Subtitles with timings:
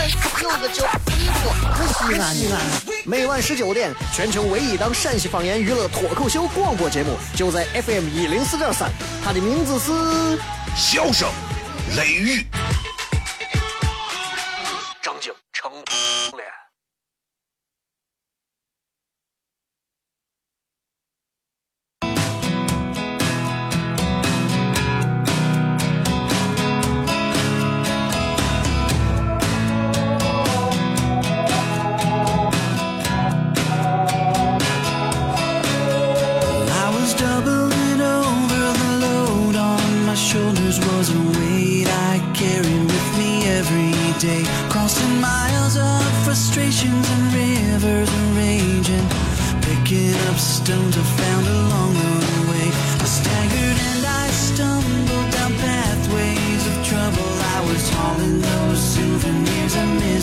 [0.00, 2.34] 张张张张张有个叫衣服，可西安。
[3.04, 8.90] 每晚十九点，全球唯一档陕西方言娱乐脱口秀广播节目，就在 FM 一零四点三。
[9.22, 9.90] 它的名字是
[10.76, 11.28] 《笑声
[11.96, 12.46] 雷雨》。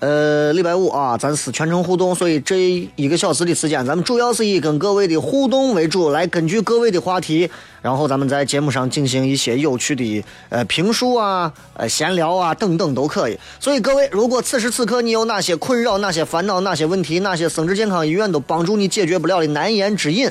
[0.00, 7.50] 呃，礼拜五啊，咱是全程互动，所以这一个小时的时间，咱们主要是以跟各位的互动为主，来根据各位的话题，
[7.82, 13.36] 然后咱们在节目上进行一些有趣的呃评述啊、呃闲聊啊等等都可以。
[13.58, 20.30] 所以各位，如果此时此刻你有哪些困扰、哪些烦恼、哪些问题、哪些生殖健康医院都帮助你解决不了的难言之隐，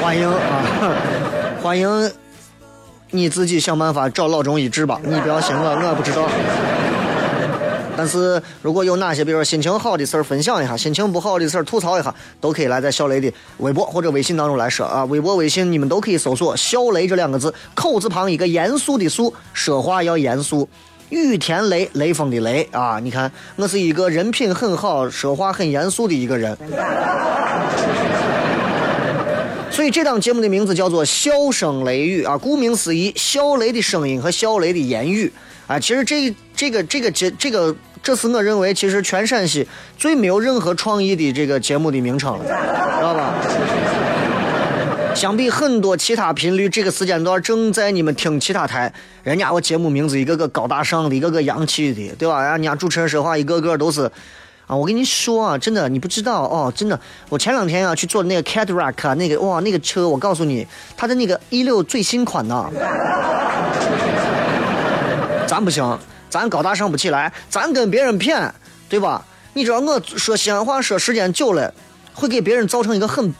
[0.00, 0.96] 欢迎啊，
[1.62, 2.10] 欢迎
[3.10, 6.26] 你自己想办法找老中医治吧，你不要信我，我不知道。
[7.96, 15.04] 但是如果有哪些，比如说心情好的事儿分享一下，心情不好的事儿吐槽一下，都可以来在小雷的微博或者微信当中来说啊。
[15.04, 20.68] 微博、微信你们都可以搜索“小雷”这两个字，口字旁一个严肃的肃，说话要严肃。
[21.10, 22.98] 雨天雷，雷锋的雷啊！
[22.98, 26.56] 你看，我是一个人品很好、说话很严肃的一个人。
[29.70, 35.30] 所以这档节目的名字叫做“笑声雷雨”啊，顾名思义，笑雷的声音和笑雷的言语。
[35.66, 37.74] 啊，其实这这个这个节这个，
[38.04, 39.66] 这是我认为其实全陕西
[39.98, 43.34] 最没有任何创意的这个节目的名称了，知道吧？
[45.12, 52.40] 相比很多其他频率，这个时间段正在你们听其他台，人家我节目名字一个个高大上的，一个个洋气的，对吧？
[52.52, 54.08] 人家主持人说话一个个都是
[54.68, 56.96] 啊，我跟你说啊，真的你不知道哦，真的，
[57.28, 60.64] 我前两天啊去坐那个 Cadillac 那个哇那个车，我告诉你，
[60.96, 62.70] 它的那个一六最新款呐。
[65.44, 65.98] 咱不行，
[66.32, 68.50] 咱高大上不起来，咱跟别人骗，
[68.88, 69.22] 对吧？
[69.52, 71.74] 你知道我说西安话说时间久了，
[72.14, 73.34] 会给别人造成一个很，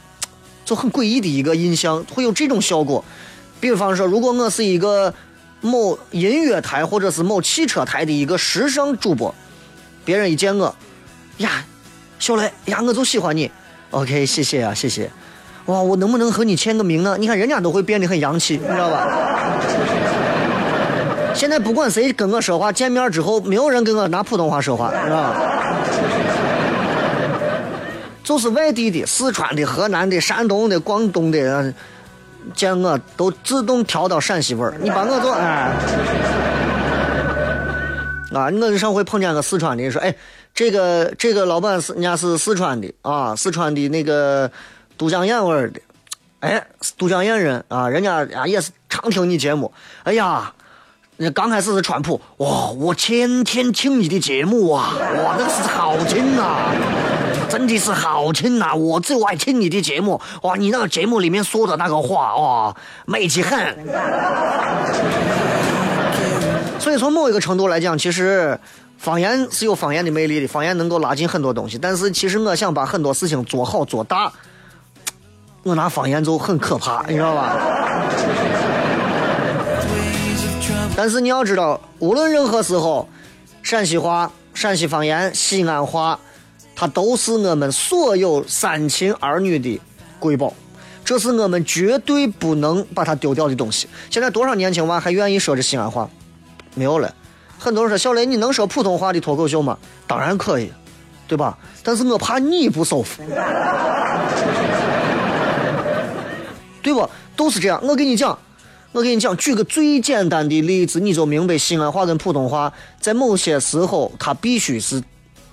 [0.63, 3.03] 就很诡异的一个印象，会有这种效果。
[3.59, 5.15] 比方说，如果我是一个
[5.63, 9.35] 某音乐台或者是某汽车台的一个时尚主播，
[10.05, 10.77] 别人一见我，
[11.39, 11.65] 呀，
[12.19, 13.51] 小雷呀，我就喜欢你。
[13.93, 15.11] OK，谢谢啊，谢谢。
[15.65, 17.17] 哇，我能不能和你签个名呢？
[17.19, 19.09] 你看人家都会变得很洋气，你知道吧？
[21.35, 25.35] 现在不管谁跟我说话，见面之后没有人跟我拿普通话说话， 是吧？
[28.23, 31.75] 就是外地的、四川的、河南的、山东的、广东的，
[32.55, 34.75] 见我都自动调到陕西味儿。
[34.81, 35.73] 你把我做哎，
[38.33, 40.15] 啊，我上回碰见个四川的，说哎，
[40.55, 44.49] 这个这个老板是人家是四川的啊，四川的那个
[44.97, 45.81] 都江堰味儿的，
[46.41, 46.65] 哎，
[46.97, 49.73] 都江堰人啊，人家啊也是常听你节目，
[50.05, 50.53] 哎呀。
[51.31, 52.71] 刚开始是川普，哇！
[52.79, 56.71] 我天天听你的节目啊，哇，那是好听呐，
[57.49, 58.75] 真的是好听呐！
[58.75, 60.57] 我最爱听你的节目，哇！
[60.57, 62.77] 你那个节目里面说的那个话，哇，
[63.07, 63.59] 美极很。
[66.79, 68.59] 所以从某一个程度来讲，其实
[68.99, 71.79] 方言是有方言的魅力的，方言能够拉近很多东西。
[71.79, 74.33] 但是其实我想把很多事情做好做大，
[75.63, 77.57] 我拿方言就很可怕，你知道吧？
[81.03, 83.09] 但是你要知道，无论任何时候，
[83.61, 86.17] 陕西话、陕西方言、西安话，
[86.77, 89.81] 它都是我们所有三秦儿女的
[90.21, 90.55] 瑰宝，
[91.05, 93.89] 这是我们绝对不能把它丢掉的东西。
[94.11, 96.09] 现在多少年轻娃还愿意说这西安话？
[96.77, 97.13] 没有了。
[97.59, 99.77] 很多人说小雷，你能说普通话的脱口秀吗？
[100.07, 100.73] 当然可以，
[101.27, 101.59] 对吧？
[101.83, 103.25] 但是我怕你不舒服，
[106.81, 107.11] 对不？
[107.35, 107.81] 都是这样。
[107.83, 108.39] 我跟你讲，
[108.93, 115.03] 我跟你讲，举个最简单的例子，你就明白西安话跟普通话在某些时候它必须是，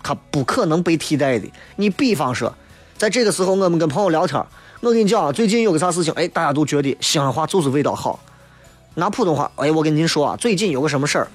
[0.03, 1.49] 它不可能被替代的。
[1.77, 2.53] 你比方说，
[2.97, 4.45] 在这个时候我们跟朋友聊天，
[4.81, 8.19] 我跟你讲啊，最近有个啥事情，哎，大家都觉得西安话就是味道好。
[8.95, 11.27] 拿普通话，哎，我跟您说啊，最近有个什么事儿。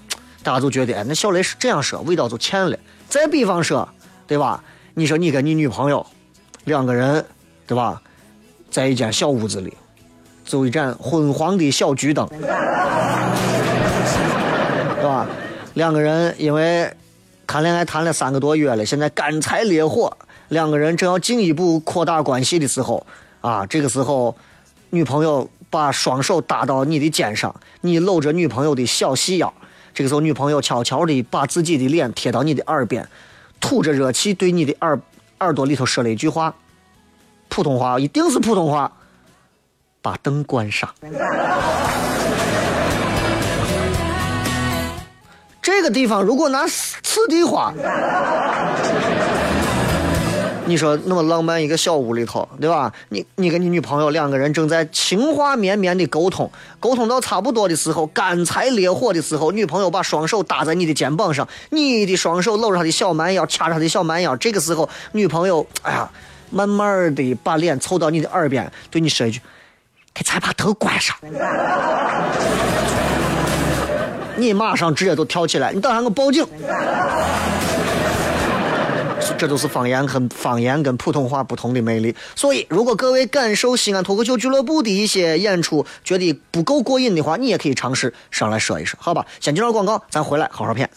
[0.42, 2.76] 大家都觉得，哎，那小雷是这样说，味道就欠了。
[3.08, 3.88] 再比方说，
[4.26, 4.62] 对吧？
[4.92, 6.06] 你说你跟你女朋友
[6.64, 7.24] 两个人，
[7.66, 8.02] 对吧？
[8.70, 9.72] 在一间小屋子里，
[10.44, 12.38] 走一盏昏黄的小桔灯，对
[15.02, 15.26] 吧？
[15.74, 16.92] 两个人因为
[17.46, 20.16] 谈恋爱谈了三个多月了，现在干柴烈火，
[20.48, 23.04] 两个人正要进一步扩大关系的时候，
[23.40, 24.36] 啊，这个时候，
[24.90, 29.52] 女朋友把双手搭到你的肩上，你搂着女朋友的小细腰。
[29.92, 33.08] 这个时候，女朋友悄悄地把自己的脸贴到你的耳边，
[33.60, 35.00] 吐着热气，对你的耳
[35.40, 36.54] 耳朵里头说了一句话
[37.48, 38.92] ：“普通话，一定是普通话。”
[40.04, 40.86] 把灯关上。
[45.62, 47.72] 这个地方如果拿此地话。
[50.66, 52.92] 你说那么浪漫一个小屋里头，对吧？
[53.08, 56.50] 你你跟你女朋友两个人正在情话绵绵的沟通，
[56.80, 64.36] 沟通到差不多的时候，干柴烈火的时候，女朋友把双手搭在你的肩膀上，你的双手搂着她的小蛮腰，掐着她的小蛮腰。
[64.36, 66.10] 这个时候，女朋友哎呀，
[66.50, 69.40] 慢慢的把脸凑到你的耳边，对你说一句
[70.14, 71.16] ：“给咱把灯关上。”
[74.36, 76.46] 你马上直接都跳起来，你等下我报警。
[79.38, 82.14] 这都是方言跟方言跟普通话不同的魅力。
[82.36, 89.24] 所以，如果各位感受西安脱口秀俱乐部的一些演出觉得不够过瘾的话，你也可以尝试上来说一说，好吧？
[89.40, 90.88] 先进段广告，咱回来好好片。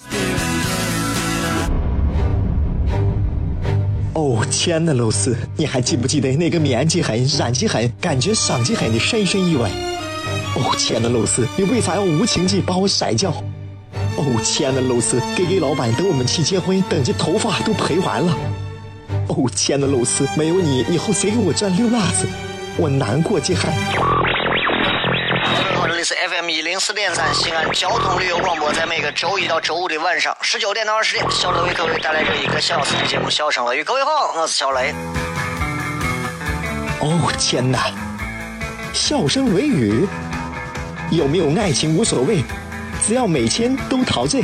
[4.50, 9.70] 亲爱的露丝，你还记不记得那个面积狠、染技狠、感觉丧气狠的深深意外？
[10.56, 13.32] 哦，亲爱的露丝，你为啥要无情地把我甩掉？
[14.16, 18.36] 哦，亲爱的露丝给给老板等我们去结婚，等这头发都赔完了。
[19.28, 22.28] 哦，亲爱的露丝，没有你，以后谁给我赚六辣子？
[22.78, 24.17] 我难过极了。
[25.98, 33.82] 这里是 FM 一零四点三西安交通旅游广播，在每个周一到周五的晚上十九点到二十点，小雷为各位带来这一个小时的节目《笑声乐语》。
[33.84, 34.94] 各位好，我是小雷。
[37.00, 37.90] 哦，天哪！
[38.94, 40.08] 笑声雷雨，
[41.10, 42.44] 有没有爱情无所谓。
[43.04, 44.44] 只要每天都陶醉，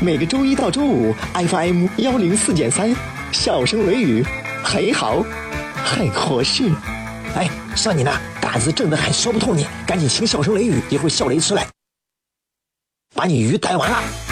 [0.00, 2.96] 每个周一到周五，FM 幺零四点三，
[3.32, 4.24] 笑声雷雨，
[4.64, 5.22] 很好，
[5.84, 6.72] 很合适。
[7.36, 8.10] 哎，像你呢，
[8.40, 11.66] 胆子正的很，说不通你，赶紧请小声雷雨，一会儿笑雷出来，
[13.14, 14.29] 把你鱼逮完了。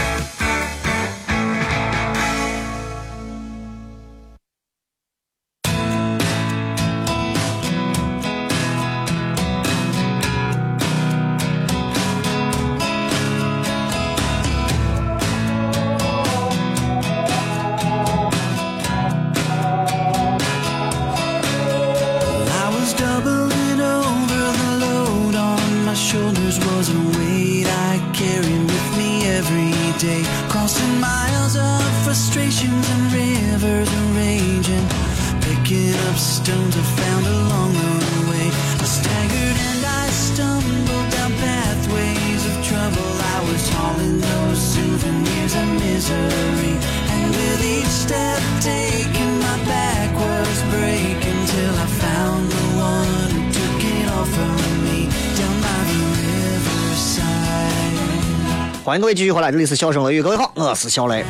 [58.84, 61.22] 欢迎各位继续回来，这里是笑声雷雨，各位好，我是小雷。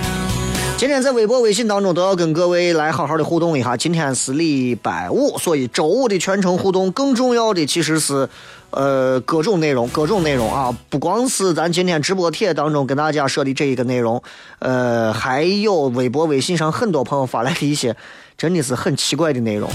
[0.79, 3.77] 今天在微博、微信当中都要跟各位来好好的互动一下。
[3.77, 8.29] 今天是礼拜五，所以周五的全程互动，更重要的其实是，
[8.71, 14.23] 呃，各种内容，各种内容啊，不光是咱今天直播帖当中跟大家说的这一个内容，
[14.61, 17.97] 呃，还有微博、微信上很多朋友发来的一些
[18.37, 19.69] 真的是很奇怪的内容。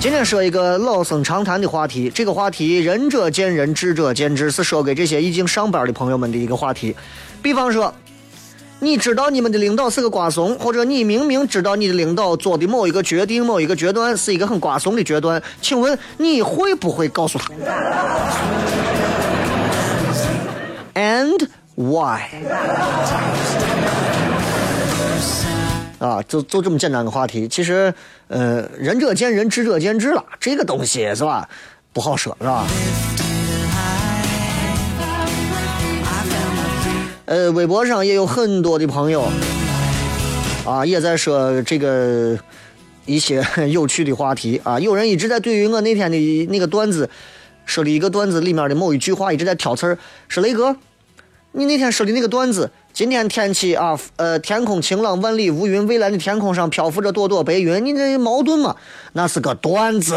[0.00, 6.96] 今天说一个老生常谈的话题，这个话题仁者见仁，智者见智，是说给这些已经上班的朋友们的一个话题。
[7.40, 7.94] 比方说，
[8.80, 17.50] 你知道你们的领导是个瓜怂，或者你明明知道你的领导做的某一个决定、某一个决断是一个很瓜怂的决断，请问你会不会告诉他
[20.94, 22.20] ？And why？
[25.98, 27.48] 啊，就就这么简单个话题。
[27.48, 27.92] 其实，
[28.28, 31.48] 呃，仁者见仁，智者见智了，这个东西是吧？
[31.92, 32.64] 不好说，是吧？
[37.28, 39.28] 呃，微博上也有很多的朋友
[40.64, 42.38] 啊，也在说这个
[43.04, 44.80] 一些有趣的话题啊。
[44.80, 47.10] 有人一直在对于我那天的那个段子
[47.66, 50.74] 说的一个段子里面的某一句话一直在挑刺儿，说雷哥，
[51.52, 58.74] 你那天说的那个段子，今天天气啊，呃，天空晴朗，万里无云，蔚蓝的天空上漂浮着朵朵白云，你这矛盾吗？
[59.12, 60.16] 那是个段子。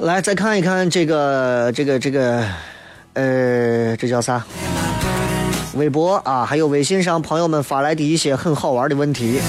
[0.00, 2.44] 来，再看一看这个这个这个，
[3.14, 4.42] 呃，这叫啥？
[5.74, 9.40] 微博啊，还有微信上朋友们发来的一些很好玩的问题。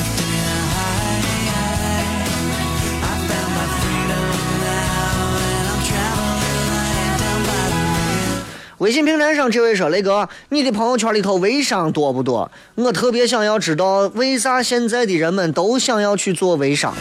[8.84, 12.52] 微信平台上这位说：“雷哥，你的朋友圈里头微商多不多？
[12.76, 16.94] 我特别想要知道，为啥现在的人们都想要去做微商？”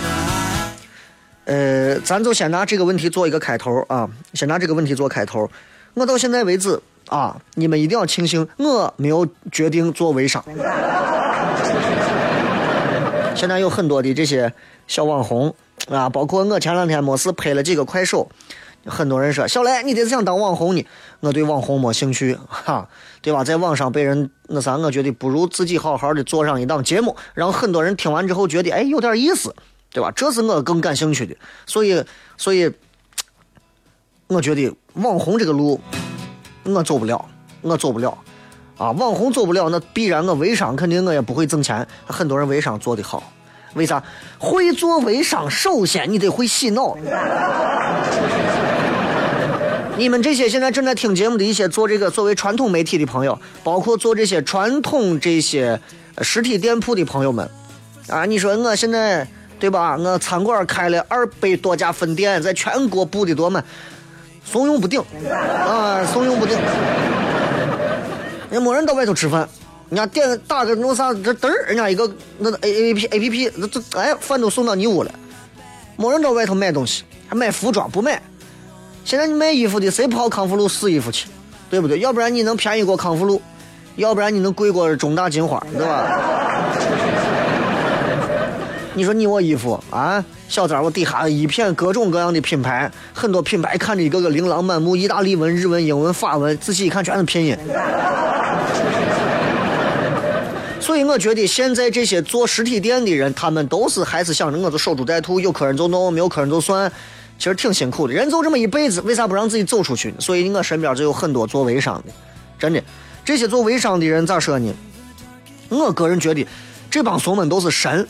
[1.45, 5.51] 呃，咱就先拿这个问题做一个开头啊，先拿这个问题做开头。
[5.95, 10.45] 我到现在为止啊，你们一定要庆幸我没有决定做微商。
[13.35, 14.53] 现在有很多的这些
[14.87, 15.53] 小网红
[15.89, 18.31] 啊，包括我前两天没事拍了几个快手，
[18.87, 20.87] 很多人说小雷，你得是想当网红呢？
[21.21, 22.89] 我对网红没兴趣，哈，
[23.21, 23.45] 对吧？
[23.45, 29.55] 在网上被人那啥，我觉得不如自己好好的做上一档节目，让很多人听完之后觉得哎有点意思，
[29.91, 30.11] 对吧？
[30.15, 31.37] 这是我更感兴趣的，
[31.67, 32.05] 所以，
[32.37, 32.73] 所以，
[34.27, 35.81] 我觉得网红这个路
[36.65, 37.25] 我走不了，
[37.61, 38.19] 我走不了。
[38.79, 41.87] 啊，网红走不了，那必然我微商肯定我也不会挣钱。
[42.05, 43.23] 很多人微商做得好，
[43.75, 44.03] 为啥？
[44.39, 46.97] 会做微商，首先你得会洗脑。
[49.99, 55.78] 你们这些现在正在听节目的一些做这个作为传统媒体的朋友，包括做这些传统这些
[56.22, 57.49] 实体店铺的朋友们，
[58.08, 59.26] 啊，你说我现在
[59.61, 59.96] 对吧？
[59.96, 63.62] 我餐馆开了二百多家分店，在全国布的多么，
[64.44, 64.99] 怂恿不顶
[65.30, 66.58] 啊，怂恿不顶。
[68.50, 69.46] 人没人到外头吃饭，
[69.90, 75.14] 人家点打个弄啥这嘚儿，人家一个那 A A P A P P 那这哎饭都送到你屋了，
[75.96, 78.20] 没人到外头买东西，还买服装不买。
[79.04, 81.28] 现在你卖衣服的谁跑康复路试衣服去，
[81.68, 81.99] 对不对？
[81.99, 83.42] 要不然你能便宜过康复路，
[83.97, 86.06] 要不然你能贵过中大金花，对吧？
[88.94, 97.56] 你说你我衣服啊，小张我底下一片各种各样的品牌，很多品牌看着一个个琳琅满目，意大利文、日文、英文、法文，仔细一看全是拼音。
[100.78, 106.92] 所以我觉得现在这些做实体店的人，他们都是还是想着我就守株待兔，有客人就弄，没有客人就算，
[107.42, 108.14] 其实挺辛苦的。
[108.14, 110.14] 人就这么一辈子，为啥不让自己走出去呢？
[110.20, 112.12] 所以我身边就有很多做微商的，
[112.56, 112.80] 真的，
[113.25, 114.72] 这些做微商的人咋说呢？
[115.68, 116.46] 我个人觉得，
[116.88, 118.06] 这帮怂们都是神，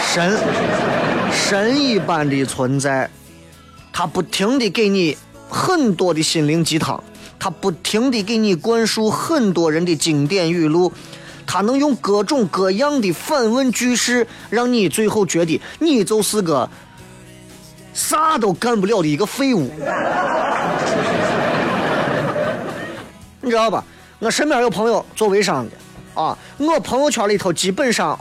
[0.00, 0.38] 神，
[1.30, 3.10] 神一般的存在，
[3.92, 5.14] 他不停的给你
[5.50, 7.04] 很多的心灵鸡汤，
[7.38, 10.90] 他不停的给你灌输很多人的经典语录。
[11.46, 16.68] 他能用各种各样的反问句式，让你最后觉得你就是个
[17.98, 19.68] 啥都干不了的一个废物，
[23.42, 23.84] 你知道吧？
[24.20, 25.72] 我身边有朋友做微商的
[26.14, 28.16] 啊，我朋友圈里头基本上，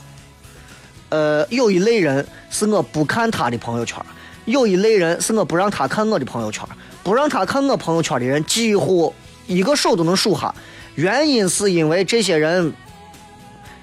[1.10, 4.04] 呃，有一类人是我不看他的朋友圈，
[4.46, 6.68] 有一类人是我不让他看我的朋友圈，
[7.04, 9.14] 不让他看我朋友圈的人几乎
[9.46, 10.52] 一个手都能数下，
[10.96, 12.74] 原因是因为这些人。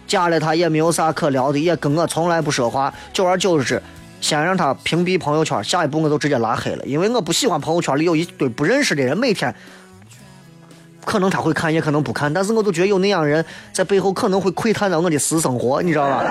[0.06, 2.92] 加了他也没有啥可聊的，也跟我从来不说话。
[3.14, 3.82] 久而久之，
[4.24, 9.54] 先让他屏蔽朋友圈，下一步我就直接拉黑了，因为我不喜欢朋友圈里有一堆不认识的人，每天
[11.04, 16.24] 可能他会看，也可能不看，但是我都觉得有那样人在背后可能会窥探到我的私生活，你知道吧？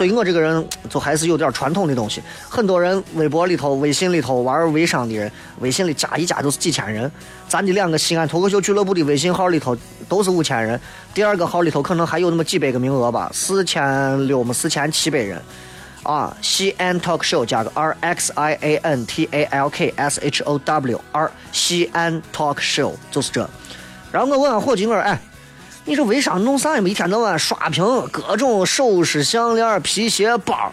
[0.00, 2.22] 所以我这个人就还是有点传统的东西。
[2.48, 7.12] 很多人微博里头、微信里头玩微商的人，微信里加一加都是几千人。
[7.46, 9.76] 咱的两个西安脱口秀俱乐部的微信号里头
[10.08, 10.80] 都是五千人，
[11.12, 15.38] 第二个号里头可能还有那么几百个名额吧，四千六么四千七百人。
[16.02, 20.58] 啊，西安 talk show 加个 R X I A N T A L K S H O
[20.60, 23.46] W R 西安 talk show 就是这。
[24.10, 25.20] 然后我问下伙计，我说哎。
[25.84, 26.82] 你说微商弄啥呀？
[26.82, 30.72] 一天到晚刷屏各种首饰、项链、皮鞋、包。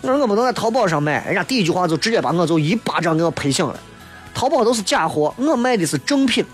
[0.00, 3.74] 我说我不能在淘宝上买，人家第一句话就直接把我就一巴掌给我拍醒了。
[4.34, 6.44] 淘宝都是假货，我卖的是正品。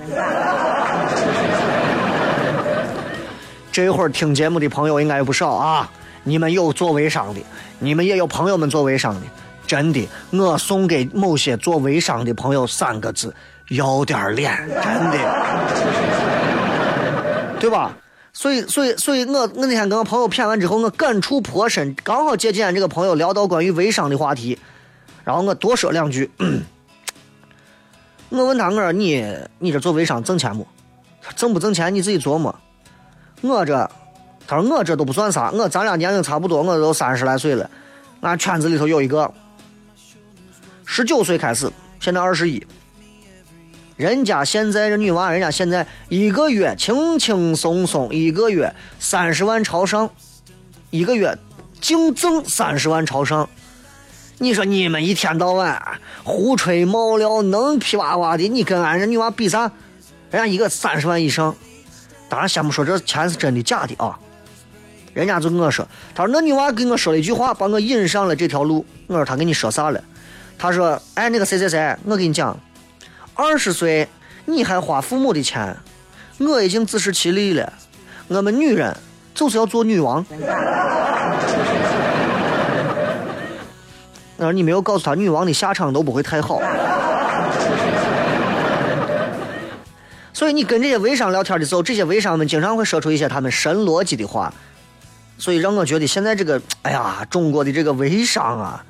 [3.72, 5.90] 这会儿听节目的朋友应该有不少啊！
[6.24, 7.40] 你们有做微商的，
[7.78, 9.20] 你们也有朋友们做微商的，
[9.66, 13.34] 真的，我送给某些做微商的朋友三个字：
[13.68, 15.16] 要点脸，真的，
[17.60, 17.96] 对吧？
[18.32, 21.94] 所以，所以，所以我我那天跟我朋友谝完之后，我感触颇深。
[22.04, 24.58] 刚好借今天这个朋友聊到关于微商的话题，
[25.24, 26.30] 然后我多说两句。
[28.30, 29.26] 我问他，我说你
[29.58, 30.66] 你这做微商挣钱不？
[31.34, 32.54] 挣不挣钱你自己琢磨。
[33.40, 33.90] 我这，
[34.46, 37.68] 他说我这都不算啥，我咱俩年龄差不多，我都三十来岁了。
[38.20, 39.32] 俺圈子里头有一个，
[40.84, 42.64] 十九岁开始，现在二十一。
[43.98, 50.08] 人家现在这女娃，人家现在一个月轻轻松松，一个月三十万朝上，
[50.90, 51.36] 一个月
[51.80, 53.50] 净挣三十万朝上。
[54.38, 55.82] 你说你们一天到晚
[56.22, 59.62] 胡吹冒料，能皮哇哇的，你跟俺这女娃比啥？
[60.30, 61.56] 人家一个三十万以上。
[62.28, 64.16] 当然，先不说这钱是真的假的啊。
[65.12, 68.86] 人家就跟我说，他说那女娃跟我说了一句话，把我引上了这条路。
[69.08, 70.00] 我说他跟你说啥了？
[70.56, 72.56] 他说，哎，那个谁谁谁，我跟你讲。
[73.40, 74.08] 二十岁
[74.46, 75.76] 你还花父母的钱，
[76.38, 77.72] 我已经自食其力了。
[78.26, 78.92] 我们女人
[79.32, 80.26] 就是要做女王。
[84.36, 86.60] 那你没有告诉他，女王的下场都不会太好。
[90.32, 94.52] 所以你跟这些微商聊天的时候，这些微商们经常会说出一些他们神逻辑的话，
[95.38, 98.84] 所以让我觉得现在这个，哎呀，中国的这个微商啊，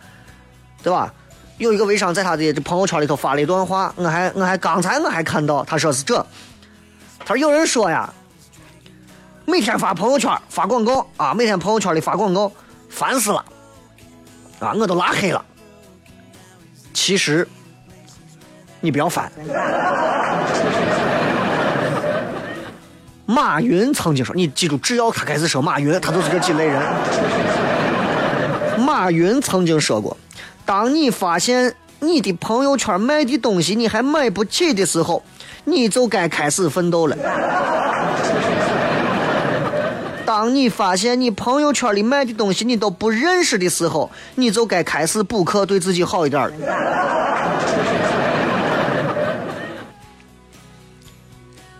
[0.82, 1.12] 对吧？
[1.58, 6.24] 有一个微商在他的这朋友圈里头发了一段话，我还我还刚才我还看到，他说是这，
[7.18, 8.08] 他说有人说呀，
[9.44, 12.50] 每天发朋友圈发广告啊，每天朋友圈里发广告，
[12.88, 13.44] 烦死了，
[14.60, 15.44] 啊，我都拉黑了。
[16.94, 17.46] 其实
[18.80, 19.30] 你不要烦。
[23.26, 26.80] 马云曾经说，你记住，只要他开始说马云，他就是这几类人。
[28.78, 30.16] 马云曾经说过。
[30.68, 35.22] 当你发现你的朋友圈卖的东西你还买不起的时候，
[35.64, 37.16] 你就该开始奋斗了。
[40.26, 46.52] 当你发现你朋友圈里卖的东西你都不认识的时候，你就该开始补课，对自己好一点了。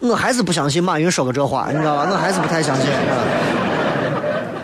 [0.01, 2.09] 我还是不相信马云说过这话，你知道吧？
[2.11, 2.87] 我还是不太相信。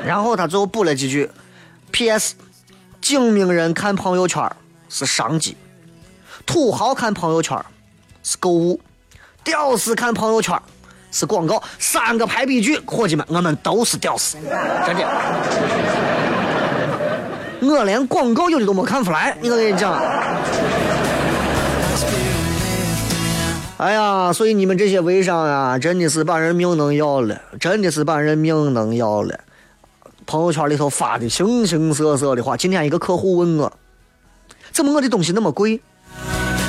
[0.06, 1.30] 然后他最后补了几句
[1.90, 2.36] ：P.S.
[3.04, 4.50] 精明人看朋友圈
[4.88, 5.54] 是商机，
[6.46, 7.62] 土豪看朋友圈
[8.22, 8.80] 是购物，
[9.44, 10.58] 屌丝看朋友圈
[11.12, 11.62] 是广告。
[11.78, 14.38] 三个排比句，伙计们，我们都是屌丝，
[14.86, 15.06] 真的。
[17.60, 20.02] 我连广告有的都没看出来，你我跟你讲。
[23.76, 29.38] 哎呀，所以你们这些微商啊，真的是把人命能要了，真的是把人命能要了。
[30.26, 32.56] 朋友圈里头发的形形色色的话。
[32.56, 33.72] 今天一个客户问我，
[34.72, 35.80] 怎么我的东西那么贵？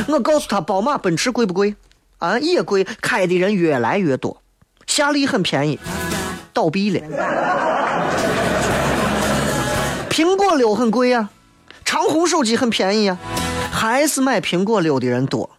[0.08, 1.76] 我告诉他，宝马、奔驰贵不贵？
[2.20, 4.42] 啊，也贵，开的人越来越多。
[4.88, 5.80] 夏利很便宜，
[6.54, 7.00] 倒闭了。
[10.10, 11.30] 苹果六很贵呀，
[11.84, 13.18] 长虹手机很便宜呀，
[13.72, 15.50] 还是买苹果六的人多。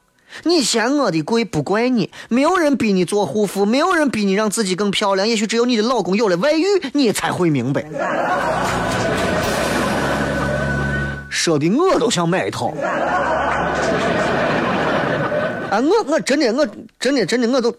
[0.44, 7.85] 你嫌我的贵不怪你，没有人逼你做护肤，没有人逼你让自己更漂亮，也许只有你的老公有了外遇，你才会明白。
[11.29, 12.68] 说的我都想买一套。
[15.70, 16.66] 啊，我我真的我
[16.99, 17.75] 真的真的我都，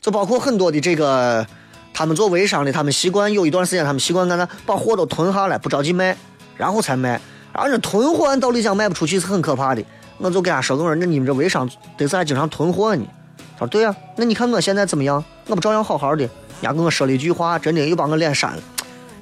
[0.00, 1.46] 就包括很多的这个，
[1.92, 6.16] 他们做微商的，他们习惯有一段时间，他们习惯干啥，把货都囤下来，不着急卖，
[6.56, 7.20] 然后才卖。
[7.52, 9.84] 然后这囤货按道理讲卖不出去是很可怕的。
[10.18, 13.04] 我就给他说：“我说那你们这微商得是还经常囤货呢？”
[13.58, 15.22] 他说：“对呀，那你看我现在怎么样？
[15.46, 16.28] 我不照样好好的？”
[16.62, 18.62] 伢跟我说了一句话，真的又把我脸扇了。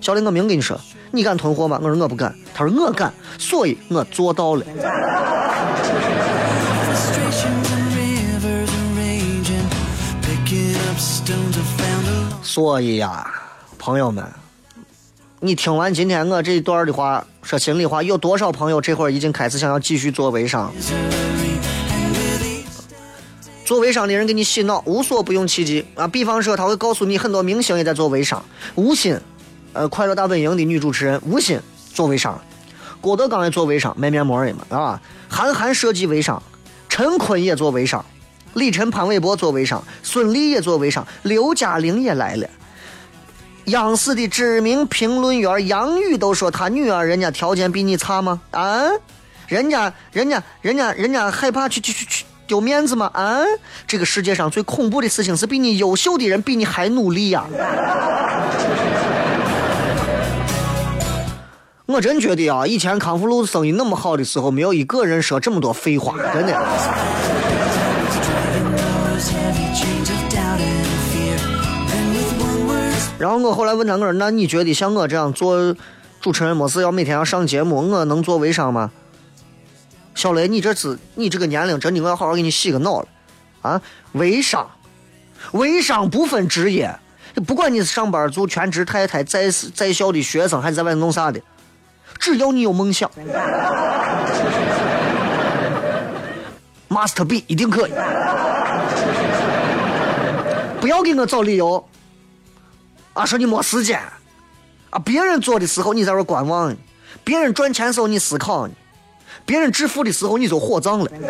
[0.01, 0.79] 小李，我明跟你说，
[1.11, 1.79] 你敢囤货吗？
[1.83, 2.35] 我说我不敢。
[2.55, 4.65] 他说我敢，所以我做到了。
[12.43, 13.27] 所以呀，
[13.79, 14.42] 朋友们。
[15.45, 20.73] 你听完今天我这一段的话，说心里话，有多少朋友这会儿已经开始想要继续做微商？
[23.65, 26.07] 做微商的人给你洗脑，无所不用其极啊！
[26.07, 28.41] 比方说，他会告诉你很多明星也在做微商，
[28.77, 29.21] 吴昕，
[29.73, 31.61] 呃，快乐大本营的女主持人吴昕
[31.93, 32.41] 做微商，
[33.01, 36.41] 郭德纲也做微商卖面膜的嘛，啊，韩寒设计微商，
[36.89, 38.05] 陈坤也做微商，
[38.55, 42.49] 李晨、潘玮柏做微商，孙俪也做微商，刘嘉玲也来了。
[43.67, 48.41] 央视的知名评论员杨宇都说他女儿人家条件比你差吗？
[48.51, 48.83] 啊，
[49.47, 53.09] 人家人家人家人家害怕去去去去丢面子吗？
[53.15, 53.39] 啊，
[53.87, 57.45] 这个世界上最恐怖的事情是比你优秀的人比你还努力呀。
[61.87, 66.59] 我真觉得啊，以前康复路生意那么好的时候，没有一个人说这么多废话，真的。
[73.23, 75.77] 然后我后来问他，我说：“那你觉得像我这样做
[76.21, 78.91] 主持人，没事要每天要上节目，我能做微商吗？”
[80.13, 83.07] 小雷，你这是你这个年龄，真的我要好好给你洗个脑了
[83.61, 83.81] 啊！
[84.15, 84.69] 微商，
[85.53, 86.99] 微商不分职业，
[87.47, 91.41] 不管你是上班族、全职太太、在在校的学生，还是在外面弄啥的，
[92.19, 93.09] 只要你有梦想
[96.89, 97.93] ，Must be 一定可以。
[100.81, 101.87] 不要给我找理由。
[103.15, 104.01] 啊，说你没时间，
[104.91, 106.75] 啊，别人做的时候你在这观望，
[107.23, 108.73] 别人赚钱时候你思考呢，
[109.45, 111.11] 别人致富的时候你就火葬了。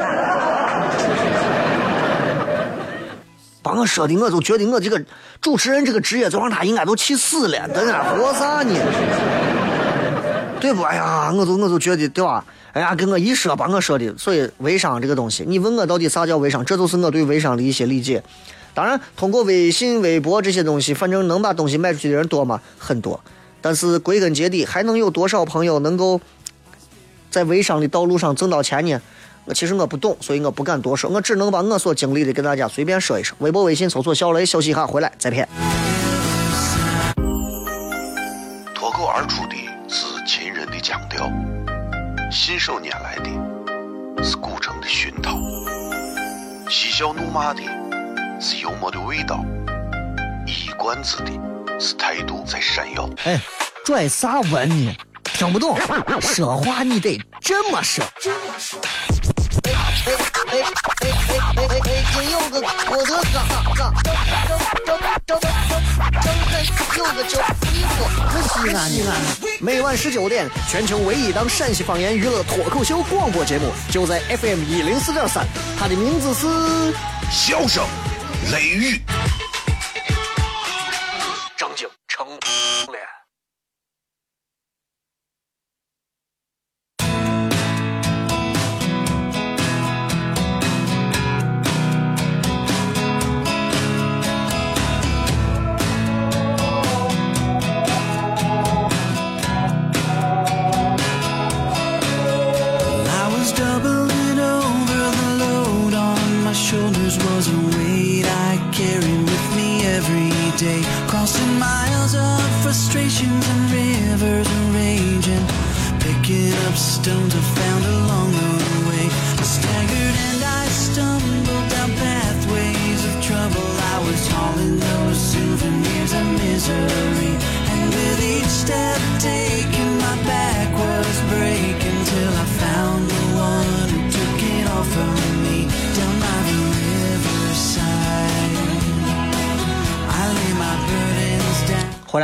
[3.65, 5.01] 把我说的我都觉得我这个
[5.41, 8.75] 主持人这个职业，就让他应该都气死了，在那活啥呢？
[10.61, 10.83] 对不？
[10.83, 12.45] 哎呀，我都我都觉得对吧？
[12.73, 18.23] 哎呀，跟我一说，把我说的，所以微商这个东西，你问我到底啥叫微商，这就是我对微商的一些理解。
[18.75, 22.61] 当然，通过微信、微博这些东西，反正能把东西卖出去的人多吗？
[22.79, 23.21] 很多。
[23.61, 26.21] 但是归根结底，还能有多少朋友能够
[27.31, 29.01] 在微商的道路上挣到钱呢？
[29.45, 33.37] 我其实我不懂，所以我不敢多说，我只能把我所经历的跟大家随便说一说。
[33.41, 35.49] 微博、微信搜索“小雷”，休息一下，回来再骗。
[38.75, 39.57] 脱口而出的
[39.89, 41.31] 是秦人的腔调，
[42.31, 45.37] 信手拈来的是古城的熏陶，
[46.71, 47.61] 嬉笑怒骂的
[48.45, 49.45] 是幽默的味道，
[50.49, 51.31] 一冠子的
[51.79, 53.09] 是态度在闪耀。
[53.23, 53.41] 哎，
[53.85, 54.97] 拽啥文呢？
[55.23, 55.79] 听不懂，
[56.21, 58.05] 说话你得这么说。
[58.05, 60.65] 哎哎哎哎
[61.55, 63.39] 哎哎，今有个我的嘎
[63.77, 64.19] 嘎，张
[64.85, 65.41] 张张张张张
[66.99, 67.39] 有个叫
[67.71, 67.95] 衣服，
[68.43, 69.11] 西安，西安，
[69.61, 75.47] 每晚十九点，全球唯一档陕西方言娱乐脱口秀广播节目，就在 FM 一零四点三，
[75.79, 76.93] 它的名字是。
[77.31, 77.83] 笑声、
[78.51, 79.01] 雷玉，
[81.57, 82.27] 张景成
[82.91, 83.22] 脸。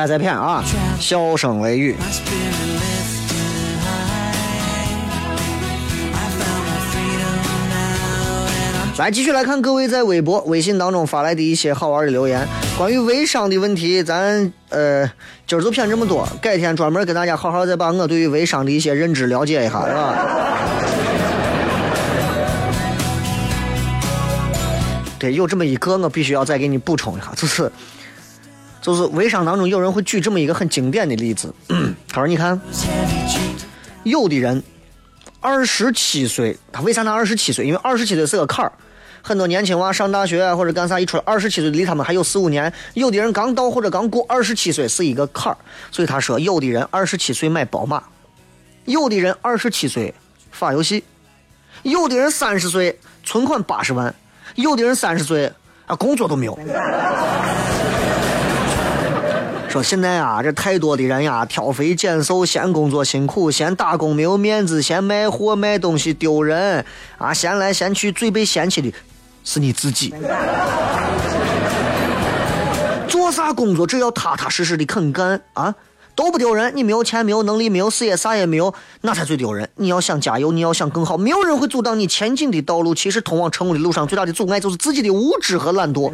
[0.09, 0.65] 再骗啊！
[0.99, 1.95] 笑声雷雨，
[8.97, 12.49] 来继续来看各位在微博、微信当中发来的一些好玩的留言。
[12.79, 15.07] 关于微商的问题，咱呃
[15.47, 20.15] 今儿就骗这么多，改天专门跟大家好好再把我对于微商的一些认知了解一下，是吧？
[25.19, 27.71] 对，有这么一个，我必须要再给你补充一下，就是
[28.89, 31.55] 就是微商当中有人会举这么一个很经典的例子，
[32.09, 32.59] 他说：“你看，
[34.03, 34.63] 有的人
[35.43, 37.67] 二十七岁，他为啥他二十七岁？
[37.67, 38.73] 因为二十七岁是个坎儿。
[39.21, 42.73] 很多年轻娃上大学啊或者干啥一出来，二十七岁离他们还有四五年。
[42.95, 45.59] 有的人刚到或者刚过二十七岁是一个坎儿，
[45.91, 48.03] 所以他说，有的人二十七岁买宝马，
[48.87, 50.15] 有的人二十七岁
[50.51, 51.05] 发游戏，
[51.83, 54.15] 有的人三十岁存款八十万，
[54.55, 55.53] 有的人三十岁
[55.85, 56.59] 啊工作都没有。
[59.69, 66.83] 说现在啊，这太多的人呀，挑肥拣瘦，嫌工作辛苦，嫌打工没有面子，嫌卖货卖东西丢人
[67.19, 68.91] 啊，嫌来嫌去，最被嫌弃的
[69.45, 70.15] 是你自己。
[73.07, 75.75] 做啥工作只要踏踏实实的肯干啊，
[76.15, 76.73] 都不丢人。
[76.75, 79.69] 你没有钱，没有能力，没有事业，啥也没有，那才最丢人。
[79.77, 82.95] 你要想加油，你要想更好，没有人会阻挡你前进的道路。
[82.95, 86.11] 其实通往成功的路上，最大的阻碍就是自己的无知和懒惰。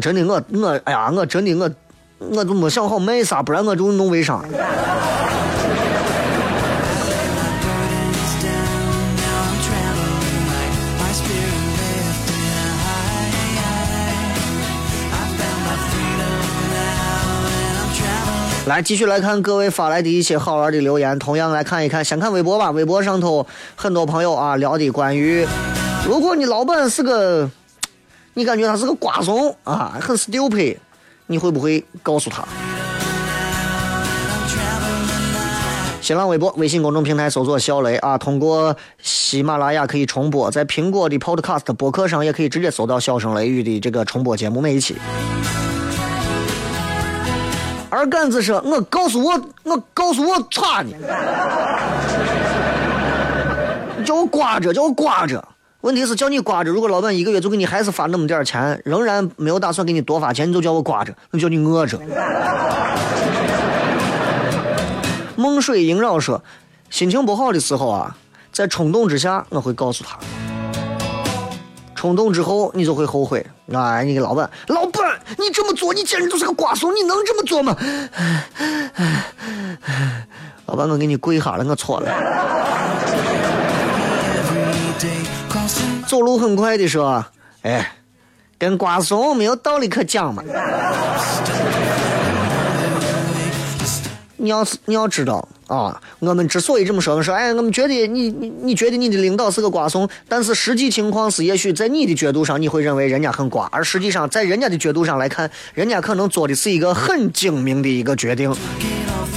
[0.00, 1.70] 真的，我我哎呀，我真的我
[2.18, 4.44] 我都没想好卖啥，不然我就弄微商。
[18.66, 21.18] 来，继续来看各位发来的一些好玩的留言。
[21.18, 22.70] 同样来看一看，先看微博吧。
[22.70, 25.46] 微博上头很多朋友啊聊的关于，
[26.06, 27.48] 如果你老板是个，
[28.38, 30.76] 你感觉他是个瓜怂啊，很 stupid，
[31.26, 32.44] 你会不会告诉他？
[36.00, 44.94] 新浪微博、微信公众平台搜索“小雷”啊，通过喜马拉雅可以重播，在苹果的 Podcast 播客上也可以直接搜到“笑声雷雨”的这个重播节目每一期。
[47.90, 49.32] 二杆子说：“我告诉我，
[49.64, 50.94] 我告诉我，操你！
[53.98, 55.44] 你叫我挂着，叫我挂着。
[55.82, 62.00] 问题是叫你刮着，如果老板一个月就给你还是发那么点钱，仍然没有打算给你多发钱，你就叫我刮着，那叫你饿着。”
[65.36, 66.42] 梦水萦绕说
[66.90, 68.16] ：“心情不好的时候啊，
[68.52, 70.18] 在冲动之下，我会告诉他。
[71.94, 73.46] 冲动之后，你就会后悔。
[73.72, 76.92] 哎，你个老板，老板，你这么做，你简直就是个瓜怂！
[76.92, 77.76] 你能这么做吗？
[80.66, 82.10] 老板，我给你跪下了，我错了。
[86.08, 87.22] 走路很快的说，
[87.60, 87.92] 哎，
[88.56, 90.42] 跟瓜怂没有道理可讲嘛。
[94.38, 108.50] 你要是你要知道啊，我们之所以这么说，说，哎，我们觉得你你你觉得你的领导是个瓜怂，但是实际情况是，也许在你的角度上，你会认为人家很瓜，而实际上在人家的角度上来看，人家可能做的是一个很精明的一个决定，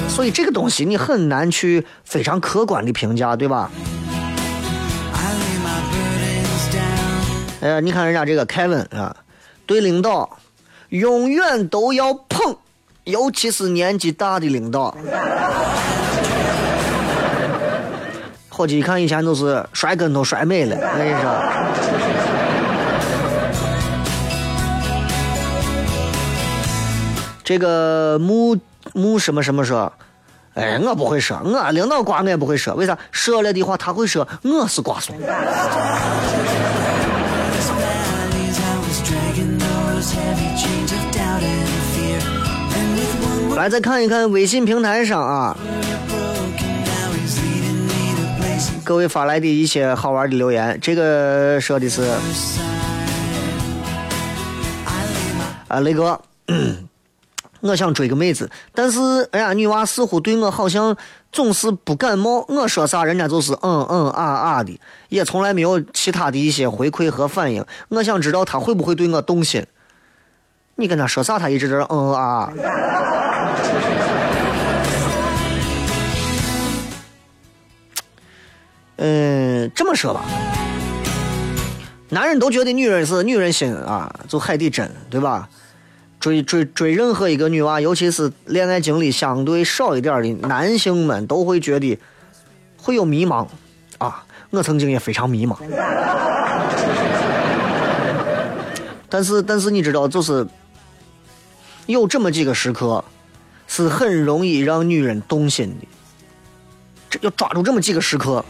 [0.08, 3.70] 所以这个东西你很难去非常客观的评价，对吧？
[7.62, 9.16] 哎呀，你看人家这个凯文啊，
[9.66, 10.38] 对领导
[10.90, 12.56] 永远都要捧。
[13.04, 14.96] 尤其是年纪大的领导，
[18.48, 21.32] 伙计一看以前都是摔跟头摔没了，我跟你说。
[27.44, 28.56] 这个木
[28.94, 29.92] 木什么什么说，
[30.54, 32.96] 哎，我不会说，我领导瓜我也不会说，为啥？
[33.12, 35.16] 说了的话他会说我是瓜怂。
[43.62, 45.56] 来，再看一看微信平台上啊，
[48.84, 50.80] 各位发来的一些好玩的留言。
[50.82, 52.02] 这个说的是
[55.68, 56.20] 啊，雷哥，
[57.60, 59.00] 我想追个妹子，但是
[59.32, 60.98] 哎呀，女娃似乎对我好像
[61.32, 67.64] 总是不感冒，我说啥人家就是嗯嗯啊啊的，也从来没有其他的一些回馈和反应。
[67.90, 69.64] 我想知道她会不会对我动心。
[70.78, 72.54] 你跟他说啥，他一直在嗯嗯啊啊。
[79.04, 80.24] 嗯，这么说吧，
[82.10, 85.50] 男人都觉得女人是女人心啊，就海底针，对吧？
[86.20, 91.98] 追追追任何一个女娃，尤其是恋爱经历相对少一点的男性们，都会觉得
[92.78, 93.48] 会有迷茫
[93.98, 94.24] 啊。
[94.52, 95.58] 我曾经也非常迷茫，
[99.10, 100.48] 但是但是你知道，就是。
[101.88, 103.04] 有这么几个时刻，
[103.68, 105.88] 是很容易让女人动心的。
[107.10, 108.46] 这要抓住这么几个时刻。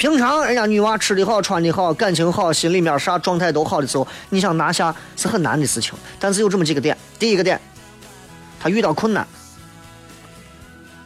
[0.00, 5.92] 平常人家女娃吃的好、穿的好、感情好、心里面啥状态都好的时候，你想拿下是很难的事情。
[6.18, 7.60] 但是有这么几个点：第一个点，
[8.58, 9.28] 她遇到困难，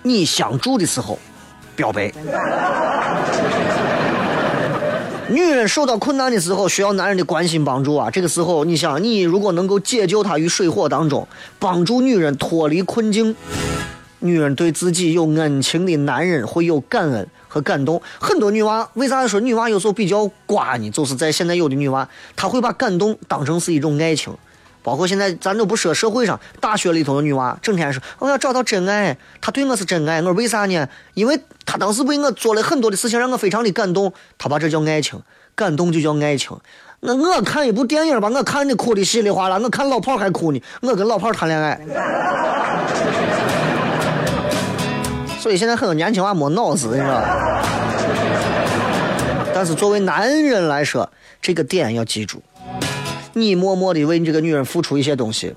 [0.02, 1.18] 你相助的时候，
[1.74, 2.12] 表白。
[5.28, 8.08] 女人受到困难的时候，需要男人的关心帮助啊！
[8.08, 11.26] 这个时候，你想，你如果能够解救她于水火当中，
[11.58, 13.34] 帮助女人脱离困境，
[14.24, 18.00] 女人对自己有恩情的男人会有感恩和感动。
[18.18, 20.90] 很多女娃为啥说女娃有时候比较瓜呢？
[20.90, 24.34] 就是在现在有的女娃，她会把感动当成是一种爱情。
[24.82, 30.18] 包括现在咱都不说社会上，大学里头的女娃，整天说我要找到真爱，他对我是真爱。
[30.18, 30.88] 我说为啥呢？
[31.12, 34.12] 因为他当时为我做了很多的事情，让我非常的感动。
[34.38, 35.20] 他把这叫爱情，
[35.54, 36.56] 感动就叫爱情。
[37.00, 40.62] 那我看一部电影吧，我看的哭的稀里哗啦，我看老炮还哭呢。
[40.80, 41.78] 我跟老炮谈恋爱，
[45.44, 47.62] 所以现在很多年轻娃没脑子，你知道吧？
[49.52, 51.06] 但是作为男人来说，
[51.42, 52.42] 这个点要记住。
[53.34, 55.54] 你默默的为你这个女人付出一些东西，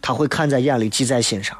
[0.00, 1.54] 她会看在眼里，记在心上。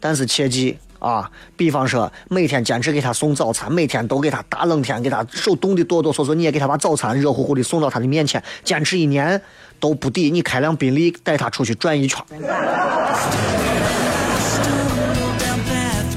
[0.00, 9.40] 但是切记啊，比方说每天坚持给她送早餐，每天都给她大冷天给她手冻的哆哆嗦嗦，你也给她把早餐热乎乎的送到她的面前，坚持一年
[9.78, 12.20] 都不抵你开辆宾利带她出去转一圈。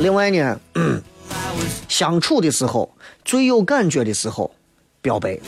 [0.04, 0.60] 另外呢，
[1.88, 4.52] 相处的时候最有感觉的时候，
[5.02, 5.40] 表白。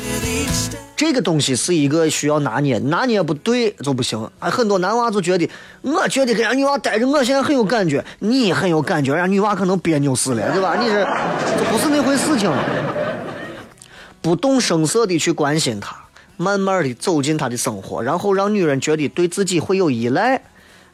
[0.96, 4.18] 这个东西是一个需要拿捏，拿捏不对就不行。
[4.39, 5.50] 啊，很多男娃就觉得，
[5.82, 10.78] 我觉得跟人女娃待着，我现在很有感觉，你很有感觉，人家女娃可能别扭死了，对吧？
[10.80, 11.06] 你是，
[11.58, 12.50] 这不是那回事情。
[14.22, 15.94] 不动声色的去关心她，
[16.38, 20.41] 慢慢的走进她的生活，然后让女人觉得对自己会有依赖，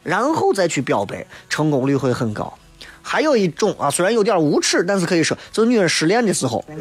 [0.02, 2.52] 然后再去表白，成功率会很高。
[3.02, 6.64] 还有一种啊，虽然有点无耻，但是可以说，就是女人失恋的时候，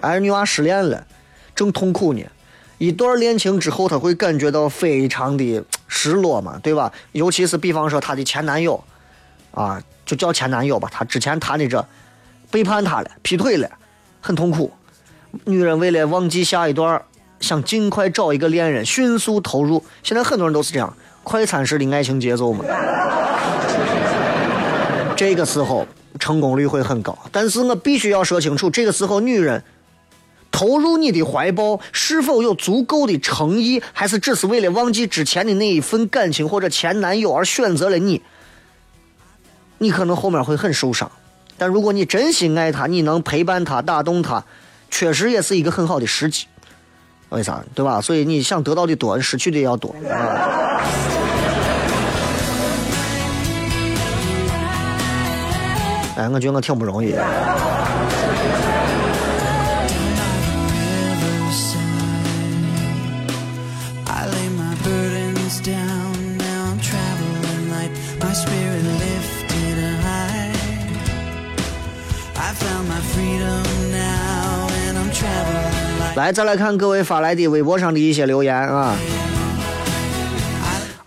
[0.00, 1.06] 哎，女娃失恋了，
[1.54, 2.22] 正痛苦呢。
[2.78, 6.92] 一段恋情之后，她会感觉到非常的失落嘛，对吧？
[7.12, 8.82] 尤其是比方说她的前男友，
[9.52, 11.82] 啊，就叫前男友吧，她之前谈的这
[12.50, 13.70] 背叛她了，劈腿了，
[14.20, 14.70] 很痛苦。
[15.44, 17.02] 女人为了忘记下一段，
[17.40, 19.84] 想尽快找一个恋人，迅速投入。
[20.02, 20.94] 现在很多人都是这样。
[21.28, 22.64] 快餐式的爱情节奏嘛，
[25.16, 25.84] 这个时候
[26.20, 27.18] 成功率会很高。
[27.32, 29.60] 但是我必须要说清楚，这个时候女人
[30.52, 38.22] 投入你的怀抱是否有足够的诚意，还是只是为了忘记之前的那一份感情或者前男友而选择了你，
[39.78, 41.10] 你可能后面会很受伤。
[41.58, 44.44] 但如果你真心爱他，你能陪伴他、打动他，
[44.92, 46.46] 确实也是一个很好的时机。
[47.30, 47.62] 为啥？
[47.74, 48.00] 对吧？
[48.00, 49.94] 所以你想得到的多，失去的也要多。
[56.16, 57.14] 哎，我觉得我挺不容易。
[64.08, 64.24] I
[76.16, 78.96] 来，再来看各位发来的微博上的一些留言啊。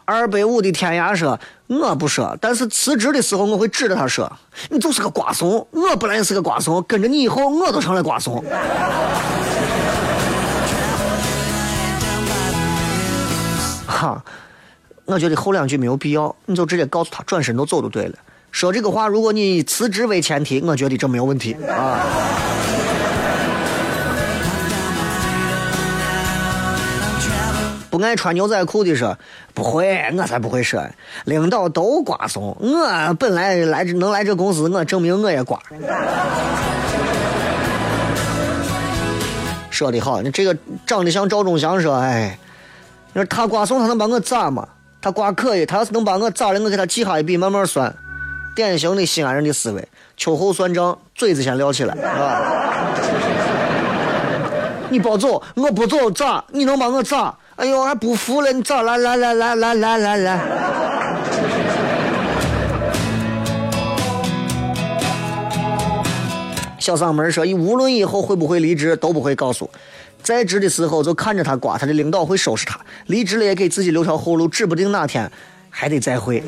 [0.05, 4.31] 二百五的天涯说：“我不说，但是辞职的时候我会指着他说，
[4.69, 8.43] 你就是个瓜怂，我本来也是个瓜怂，跟着你以后我都成了瓜怂。
[13.87, 14.23] ”哈，
[15.05, 18.13] 我觉得后两句没有必要，你就直接告诉他转身就走就对了。
[18.51, 22.05] 说这个话，如果你以辞职为前提，我觉得这没有问题啊。
[27.89, 29.17] 不爱穿牛仔裤的说
[29.53, 30.81] 不会，我才不会说。
[31.25, 35.59] 领导都瓜怂，我本来来这能来这公司，我证明我也瓜。
[39.71, 42.37] 说的好，你这个长得像赵忠祥说，哎，
[43.13, 44.67] 你说他瓜怂，他能把我咋吗？
[45.01, 47.95] 他瓜可以，他要是能把我咋了，我给他记下一笔，慢慢算。
[48.55, 52.41] 典型的西安人的思维，秋后算账，嘴子先撂起来，是吧？
[54.89, 56.43] 你别走，我不走咋？
[56.49, 57.33] 你能把我咋？
[57.59, 58.53] 哎呦，还不服了？
[58.53, 58.81] 你咋？
[58.83, 60.39] 来来来来来来来来。
[66.79, 69.69] 小嗓门说：“无论以后会不会离职，都不会告诉。
[70.23, 75.29] 在职的时候就看着他刮，他的领导会收拾他；离职了也给自己留条后路，指不定哪天
[75.69, 76.41] 还得再会。”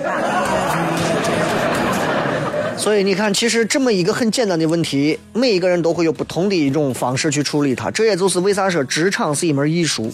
[2.78, 7.92] 所以你看，其实这么一个很简单的问题，每一个人都会有不同的一种方式去处理它。
[7.92, 10.10] 这也就是为啥说职场是一门艺术。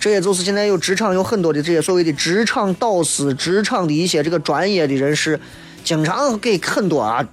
[0.00, 5.38] 这也就是现在有职场有很多的这些所谓的职场导师、职场的一些这个专业的人士，
[5.82, 7.26] 经常给很多啊，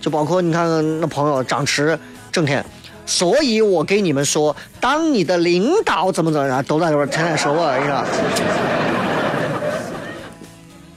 [0.00, 1.98] 就包括你看那朋友张弛，
[2.30, 2.64] 整天。
[3.06, 8.04] 所以我给你们说，当你的领导怎么怎么样，都在这边天天说我，你知道。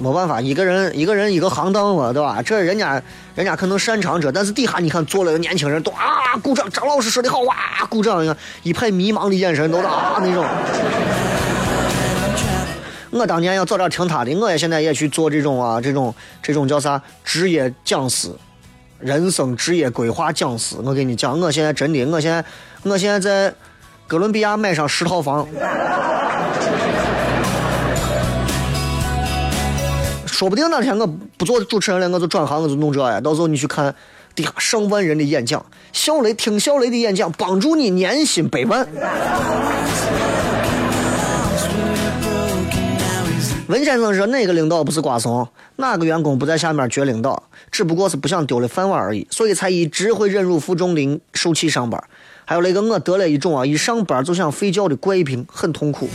[0.03, 2.41] 没办法，一个人一个人一个行当嘛，对吧？
[2.45, 3.01] 这人家
[3.35, 7.55] 人家可能擅长这，但是底下你看坐了个年轻人都啊鼓掌，张老师说的好哇
[7.89, 10.45] 鼓掌，你看一派迷茫的眼神都是啊那种。
[13.11, 18.29] 我当年要早点听他的，我也现在也去做这种啊这种这种叫啥职业讲师，
[18.99, 20.75] 人生职业规划讲师。
[20.83, 22.43] 我跟你讲，我现在真的，我现在
[22.83, 23.53] 我现在在
[24.05, 25.47] 哥伦比亚买上十套房。
[30.43, 33.21] 说不定哪天我不做主持人了，我就转行，我就弄这呀。
[33.21, 33.95] 到时候你去看，
[34.35, 38.85] 底下上万人的演讲，小雷听小雷的演讲，帮助你年薪百万。
[43.67, 45.47] 文先生说：“哪个领导不是瓜怂？
[45.77, 47.41] 哪个员工不在下面撅领导？
[47.71, 52.03] 只不过是不想丢了饭碗而已，所以才一直会忍辱负重的受气上班。
[52.43, 56.09] 还有那个我得了一种啊，一上班就想睡觉的怪病，很痛苦。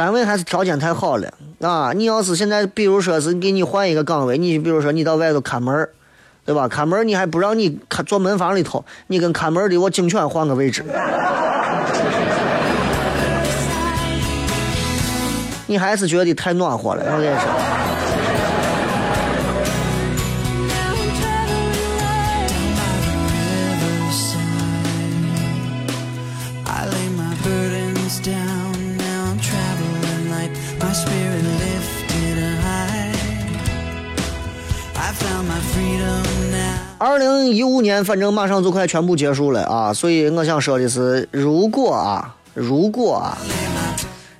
[0.00, 1.30] 单位还是条件太好了
[1.60, 1.92] 啊！
[1.94, 5.86] 你要是现在，比如说是给你换一个岗位，你比如说你到外头看门，
[6.42, 6.66] 对吧？
[6.66, 10.82] 看门你还不让你看坐门房里头，你跟看门的我警犬换个位置。
[15.66, 17.79] 你还是觉得太暖和了，我跟你说。
[37.00, 43.38] 二零一五年反正马上就快全部结束了啊，所以我想说的是，如果啊，如果啊，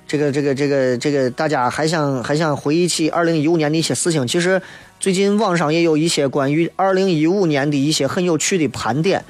[0.07, 4.61] 这个这个这个这个大家还想还想回忆起二零一五年的一些事情，其实
[4.99, 9.25] 最近网上也有一些关于二零一五年的一些很有趣的盘点。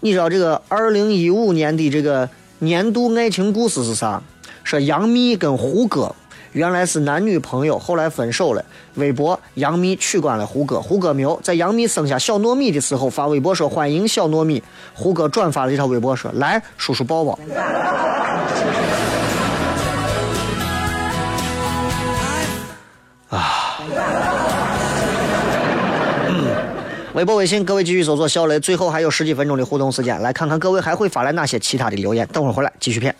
[0.00, 4.22] 你知道这个二零一五年的这个年度爱情故事是啥？
[4.64, 6.14] 是杨幂跟胡歌。
[6.56, 8.64] 原来是男女朋友，后来分手了。
[8.94, 14.62] 微博杨幂取关了胡歌，胡歌没有在杨幂生下小糯米的时候发微博说欢迎小糯米，
[14.94, 17.38] 胡歌转发了这条微博说来叔叔抱抱。
[23.28, 23.76] 啊，
[27.12, 28.58] 微博、微信，各位继续搜索小雷。
[28.58, 32.26] 最后还有十几分钟的互动时间，来看看各位还会发来哪些其他的留言。
[32.32, 33.14] 等会儿回来继续骗。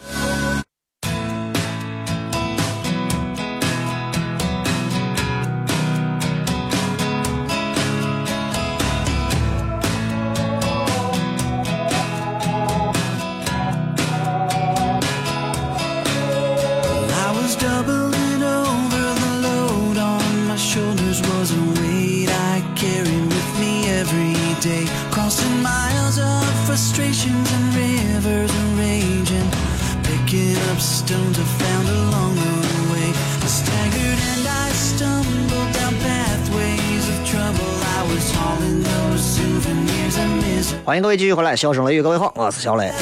[41.17, 42.93] 继续回来，笑声雷雨，各位好，我是小雷。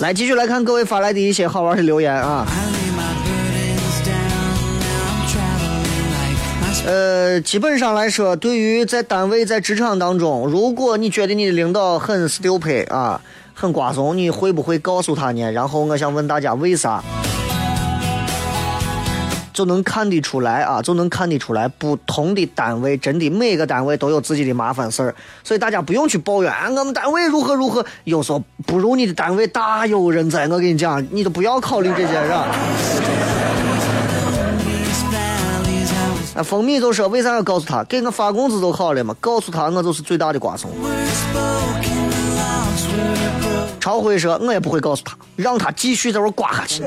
[0.00, 2.46] 来继续来看各位发来的一些好玩的留言啊。
[6.86, 13.20] 呃，基本上来说，对于在单位、在职场当中，如果你觉得你的领导很 stupid 啊，
[13.52, 15.50] 很瓜怂，你会不会告诉他呢？
[15.50, 17.02] 然后我想问大家，为啥？
[19.52, 30.48] 就能看得出来啊，就能看得出来，不同的单位真的每个单位都有自己的麻烦事儿，所以大家不用去抱怨，我们单位如何如何，有时候不如你的单位大有人在。
[30.48, 32.44] 我跟你讲，你都不要考虑这些事儿。
[36.34, 37.84] 啊，蜂蜜就说为啥要告诉他？
[37.84, 40.70] 给我发工资就好了嘛，告诉他我就是最大的瓜怂。
[43.78, 46.82] 朝晖说，我也不会告诉他，让他继续在这儿刮下去。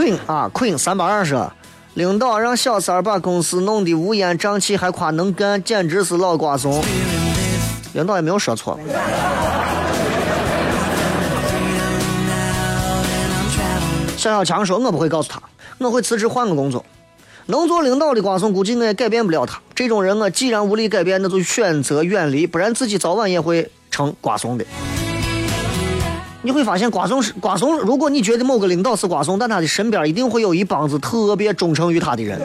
[0.00, 1.52] Queen 啊，Queen 三八二说，
[1.92, 6.82] 领导让小三儿把公司弄得乌烟瘴气，还夸能干，简直是老瓜怂。
[7.92, 8.80] 领导也没有说错。
[14.16, 15.38] 小小强说，我不会告诉他，
[15.76, 16.82] 我会辞职换个工作。
[17.44, 19.60] 能做领导的瓜怂，估计我也改变不了他。
[19.74, 24.64] 这种人，我既然无力改变，那就选择远离，不然自己早晚也会成瓜怂的。
[26.42, 27.78] 你会发现，瓜怂是瓜怂。
[27.78, 32.40] 如果你觉得某个领导是瓜怂，但他的身边一定会有一帮子特别忠诚于他的人。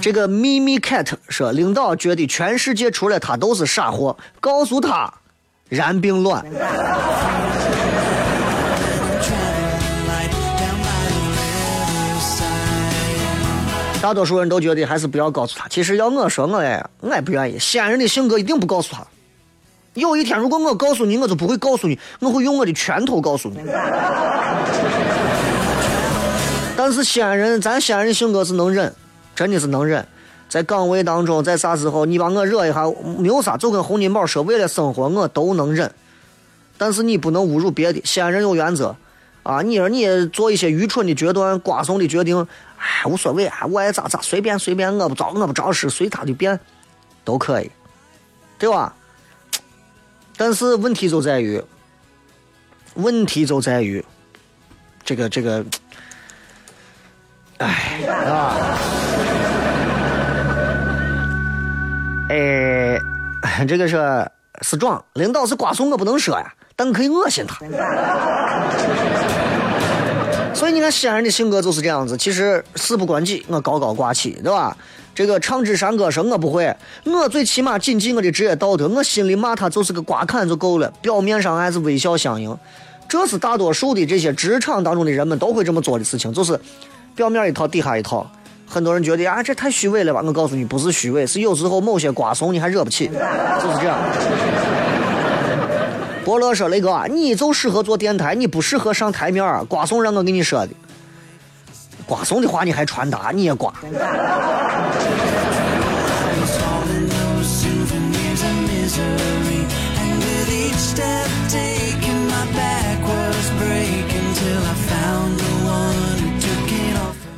[0.00, 5.12] 这个咪咪 cat 说，领导觉得全世界除了他都是傻货，告诉他，
[5.68, 6.44] 然并卵。
[14.02, 15.66] 大多数人都觉得还是不要告诉他。
[15.68, 17.58] 其实要我说，我也我也不愿意。
[17.58, 19.04] 西安人的性格一定不告诉他。
[19.94, 23.58] 有一天，如果我告诉你，我就不会告诉你，我会用我的拳头告诉你。
[26.76, 28.94] 但是西安人，咱西安人性格是能忍，
[29.34, 30.06] 真的是能忍。
[30.48, 32.84] 在岗位当中，在啥时候你把我惹一下，
[33.18, 35.90] 没有啥，就跟洪金宝说，为了生活我都能忍。
[36.78, 38.00] 但是你不能侮辱别的。
[38.04, 38.94] 西安人有原则，
[39.42, 42.46] 啊，你说你做一些愚蠢的决断、瓜怂的决定，
[42.78, 46.58] 哎，无所谓啊，我爱咋咋，随便随便，我不着我不着事，随他的便，
[47.24, 47.70] 都可以，
[48.58, 48.94] 对吧？
[50.36, 51.62] 但是问题就在于，
[52.94, 54.04] 问题就在于，
[55.02, 55.64] 这个这个，
[57.58, 58.78] 哎啊，
[62.28, 67.64] 哎，这个是是壮，领导是瓜怂，我不能说呀，但可以恶心他。
[70.56, 74.74] 所以你看西安人的性格就是这样子，其实事不关己，我高高挂起，对吧？
[75.14, 82.56] 这个唱支山歌说我不会，我最起码谨记我的职业道德，我心里骂他就是个瓜坎就够了，表面上还是微笑相迎。
[83.06, 86.58] 这是大多数的这些职场当中的人们都会这么做的事情，就是
[87.14, 88.26] 表面一套，底下一套。
[88.66, 90.22] 很多人觉得啊，这太虚伪了吧？
[90.24, 93.98] 我告诉你，不是虚伪，是有时候某些瓜怂你还惹不起，就是这样。
[96.26, 99.64] 伯乐说：“雷哥，你就适合做电台，你不适合上台面儿。
[99.66, 100.72] 瓜怂让我跟你说的，
[102.04, 103.72] 瓜怂的话你还传达，你也瓜。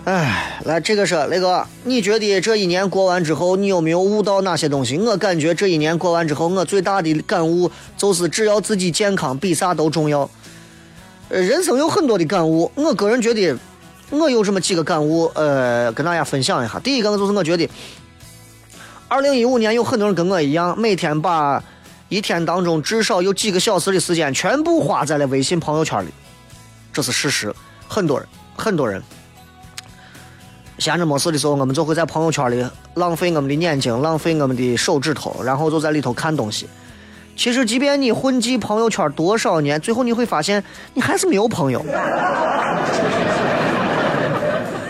[0.06, 4.98] 哎，来，这个是雷哥，你觉得这一年过完之后，你有没有悟到哪些东西？
[4.98, 10.28] 我感觉这一年过完之后，我最大的感悟就是，只要自己健康，比啥都重要。
[11.30, 13.56] 人生有很多的感悟，我个人觉得，
[14.10, 16.78] 我有这么几个感悟，呃，跟大家分享一下。
[16.80, 17.66] 第一个就是我觉得，
[19.08, 21.64] 二零一五年有很多人跟我一样，每天把
[22.10, 26.10] 一天当中至少有几个小时的时间全部花在了微信朋友圈里，
[26.92, 27.54] 这是事实。
[27.88, 29.02] 很多人，很多人。
[30.78, 32.64] 闲着没事的时候，我们就会在朋友圈里
[32.94, 36.68] 浪费我们的眼睛，浪费我们的手指头，然后就在里头看东西。
[37.36, 40.62] 其实，即便你混迹朋友圈多少年，最后你会发现，
[40.94, 41.84] 你还是没有朋友。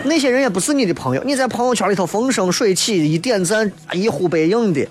[0.03, 1.23] 那些人也不是你的朋友。
[1.23, 4.87] 你在朋友圈里头风生水起，一点赞，一呼百应的，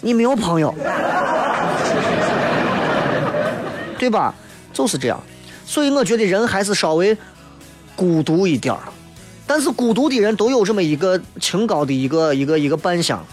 [0.00, 0.72] 你没有朋友，
[3.98, 4.34] 对吧？
[4.72, 5.20] 就是这样。
[5.64, 7.16] 所以我觉得人还是稍微
[7.96, 8.72] 孤独一点。
[9.46, 13.24] 但是孤独的人都有这么一个清高的一个一个一个扮相。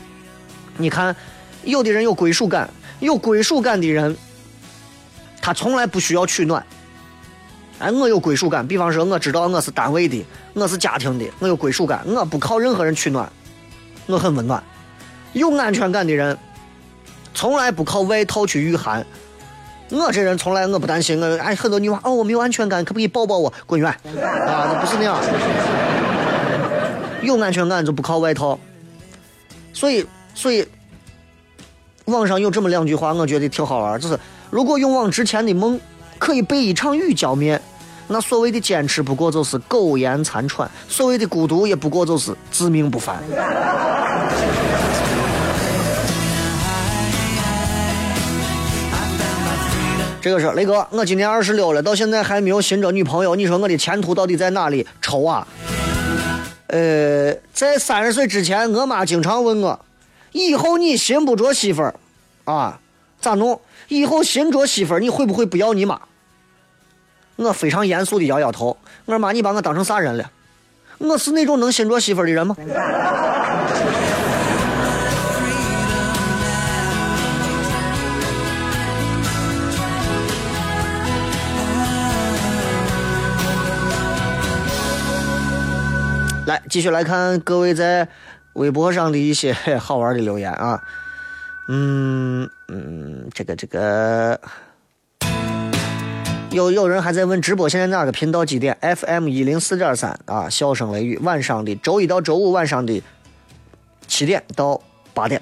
[0.78, 1.16] 你看，
[1.64, 4.16] 有的人有归属感，有归属感的人，
[5.42, 6.66] 他从来不需要取暖。
[7.80, 13.30] 哎，我有归属感，比方说，我知道我是单位的，我是家庭的，我有归属感，我不靠任何人取暖，
[14.06, 14.64] 我很温暖。
[15.34, 16.38] 有安全感的人，
[17.34, 19.06] 从来不靠外套去御寒。
[19.90, 23.54] 我这人从来我不担心，我哎很多女娃哦我没有安全感，可不可以抱抱我？
[23.66, 23.92] 滚远！
[23.92, 25.20] 啊，那不是那样。
[27.24, 28.60] 有安全感就不靠外套。
[29.74, 30.06] 所以，
[30.36, 30.68] 所以
[32.06, 34.20] 网上有这么两句话，我觉得挺好玩，就是
[34.50, 35.80] 如果勇往直前的梦
[36.20, 37.60] 可以被一场雨浇灭，
[38.08, 43.24] 那所谓的坚持不过就是苟延残喘，所谓的孤独也不过就是自命不凡。
[50.22, 54.88] 这个是雷哥，我今年二十六了，到现在还没有寻着女朋友，你说我的前途到底在哪里？
[55.02, 55.46] 愁啊！
[56.68, 59.86] 呃，在三十岁之前，我妈经常问我，
[60.32, 61.94] 以后你寻不着媳妇儿，
[62.46, 62.80] 啊，
[63.20, 63.60] 咋弄？
[63.90, 66.00] 以后寻着媳妇儿，你会不会不要你妈？
[67.36, 70.32] 我非常严肃的摇摇头，我说妈，你把我当成啥人了？
[71.00, 72.56] 我是那种能寻着媳妇儿的人吗？
[86.46, 88.06] 来，继续来看各位在
[88.54, 90.82] 微博上的一些 好玩的留言啊。
[91.70, 94.38] 嗯嗯，这个这个，
[96.52, 103.02] 有有人还在问直播现在哪个频道几点？FM 一零四点三啊，笑声雷雨，晚上的周一到周五晚上的
[104.06, 104.82] 七点到
[105.14, 105.42] 八点。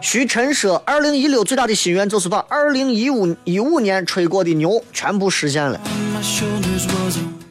[0.00, 5.80] 徐晨说：“二零一六最大的心愿就是把二零一五一五年吹过的牛全部实现了。”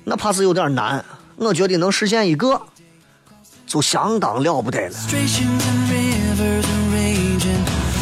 [0.10, 1.06] 那怕是有点难。
[1.38, 2.60] 我觉得能实现一个，
[3.68, 4.96] 就相当了不得了。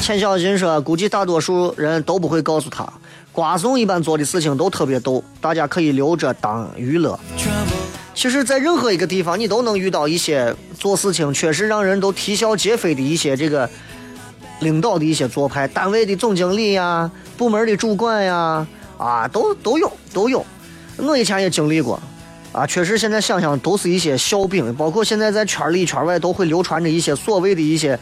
[0.02, 2.88] 钱小新说，估计大多数人都不会告诉他，
[3.34, 7.20] 瓜怂一般做的事情都特别逗，大家可以留着当娱乐。
[8.16, 13.70] 其实，在任何一个地方，你都能遇到一些做事情确实让人都啼笑皆非的一些这个
[14.62, 18.66] 领导的一些做派，单位的总经理呀、部门的主管呀，
[18.98, 20.46] 啊，都都有都有。
[20.98, 22.00] 我以前也经历过，
[22.52, 27.98] 啊，确实现在想想都是一些笑柄，包括现在在圈里圈外都会流传着一些所谓的一些，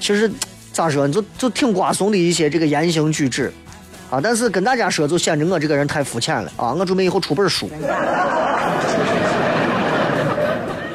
[0.00, 0.30] 其实
[0.72, 3.52] 咋说，就就挺瓜怂的一些这个言行举止。
[4.10, 6.72] 啊，但是跟大家说，就显得我这个人太肤浅了啊！
[6.72, 7.70] 我准备以后出本书，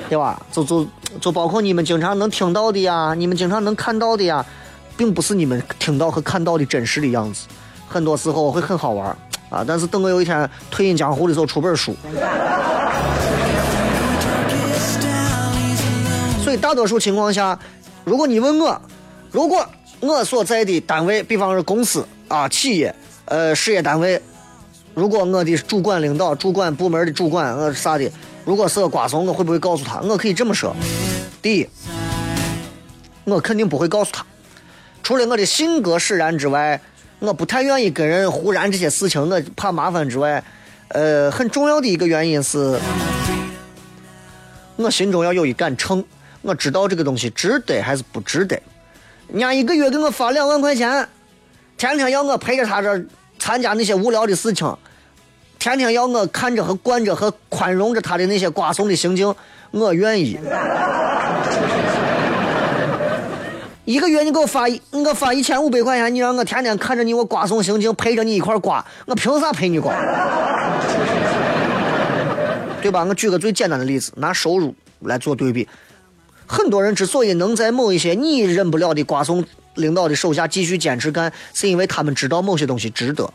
[0.10, 0.38] 对吧？
[0.52, 0.86] 就就
[1.22, 4.46] 就包括你们经常能听到的呀，你们经常能看到的呀，
[4.98, 7.48] 并不是你们听到和看到的真实的样子。
[7.88, 9.18] 很多时候会很好玩
[9.50, 11.96] 啊，但是等我有一天退隐江湖的时候出本书。
[16.44, 17.58] 所以大多数情况下，
[18.04, 18.82] 如果你问我，
[19.32, 19.68] 如果
[20.00, 22.94] 我所在的单位，比方说公司啊、企业、
[23.26, 24.22] 呃事业单位，
[24.94, 28.12] 如果我的主管领导、主管部门的主管呃啥的，
[28.44, 30.00] 如果是个瓜怂，我会不会告诉他？
[30.02, 30.76] 我可以这么说：
[31.42, 31.68] 第一，
[33.24, 34.26] 我肯定不会告诉他。
[35.02, 36.80] 除了我的性格使然之外，
[37.26, 40.44] 我不太愿意跟人胡然这些事情，我怕麻烦之外，
[40.90, 42.80] 呃，很重要的一个原因是，
[44.76, 46.04] 我心中要有一杆秤，
[46.44, 48.62] 我知道这个东西值得还是不值得。
[49.30, 51.08] 人家一个月给我发两万块钱，
[51.78, 53.04] 天天要我陪着他这
[53.40, 54.78] 参加那些无聊的事情，
[55.58, 59.34] 天天要我看着和惯着和宽容着他的那些瓜怂的行径，
[59.72, 60.38] 我愿意。
[63.86, 69.94] 一个月你给我发一，你给我发一千五百块钱，你让我天天看着你，我瓜送行径，陪着你一块瓜，我凭啥陪你瓜？
[72.82, 73.04] 对吧？
[73.04, 75.68] 我举个最简单的例子，拿收入来做对比。
[76.48, 79.44] 很多人之所以能在某一些你忍不了的瓜送
[79.76, 83.32] 领导的手下继续坚持干，是因为他们知道某些东西值得，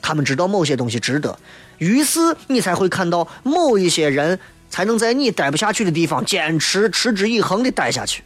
[0.00, 1.36] 他们知道某些东西值得，
[1.78, 4.38] 于是你才会看到某一些人
[4.70, 8.22] 才能在你待不下去的地方坚持持之以恒的待下去，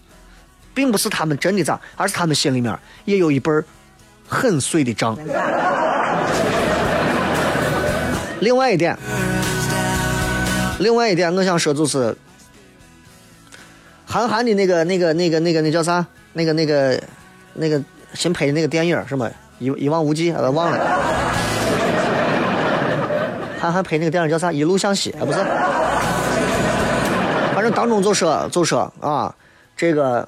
[0.78, 2.72] 并不是他们真的咋，而是他们心里面
[3.04, 3.64] 也有一本
[4.28, 5.18] 很碎的账。
[8.38, 8.96] 另外一点，
[10.78, 12.16] 另外一点，我想说就是。
[14.06, 16.06] 韩寒的那个、那个、那个、那个、那叫啥？
[16.34, 17.02] 那个、那个、
[17.54, 17.82] 那个
[18.14, 20.78] 新拍的那个电影什么一一望无际，我忘了。
[23.60, 24.52] 韩寒拍那个电影叫啥？
[24.52, 25.38] 一路向西啊，不是。
[27.52, 29.34] 反正当中就说就说啊，
[29.76, 30.26] 这个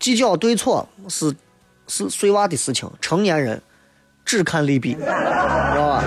[0.00, 1.32] 计较对错是
[1.86, 3.62] 是碎娃的事情，成年人
[4.24, 6.02] 只看利弊，知道吧？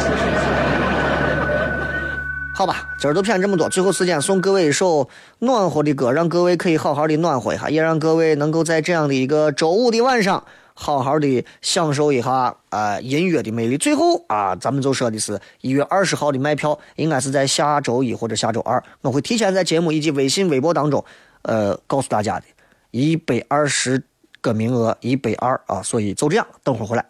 [2.56, 3.68] 好吧，今儿就骗这么多。
[3.70, 10.44] 最后时间送各位一首暖和的歌，让各位可以好好的暖和一下，也让各位能够在这样的一个周五的晚上，
[10.76, 13.76] 好好的享受一下啊、呃、音乐的魅力。
[13.78, 21.04] 最后啊，咱们就说的是一月二十号的卖票，应该是在下周一或者下周二，我会提前在节目以及微信、微博当中，
[21.42, 22.46] 呃，告诉大家的，
[22.94, 24.04] 一百二十
[24.40, 27.04] 个名额，一百二啊，所以就这样，等会儿回来，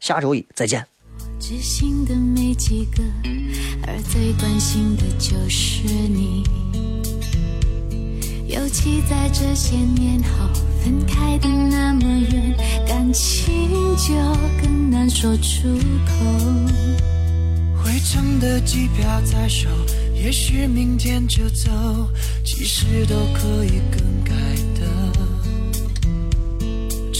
[0.00, 0.86] 下周一再见。
[1.38, 3.02] 知心的没几个，
[3.86, 6.44] 而最关心的就是你。
[8.46, 10.48] 尤其在这些年后，
[10.82, 12.56] 分开的那么远，
[12.86, 14.14] 感情就
[14.62, 15.68] 更难说出
[16.06, 16.24] 口。
[17.84, 19.68] 回程的机票在手，
[20.14, 21.70] 也许明天就走，
[22.42, 24.67] 其实都可以更改的。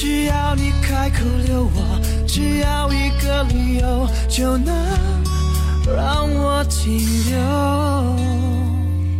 [0.00, 4.72] 只要你开口留我，只要一个理由，就能
[5.84, 7.34] 让我停留。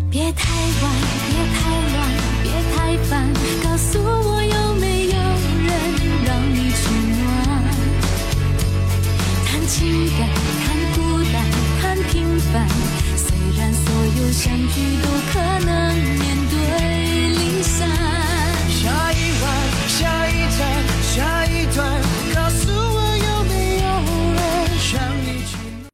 [0.09, 0.93] 别太晚，
[1.27, 1.59] 别太
[1.91, 1.99] 乱，
[2.45, 3.27] 别太烦，
[3.61, 5.19] 告诉我有没有
[5.67, 5.69] 人
[6.25, 6.81] 让你取
[7.19, 7.27] 暖？
[9.47, 10.31] 谈情感，
[10.63, 10.65] 谈
[10.95, 11.01] 孤
[11.33, 11.43] 单，
[11.83, 12.69] 谈平凡，
[13.17, 13.27] 虽
[13.59, 13.83] 然所
[14.17, 15.75] 有相聚都可能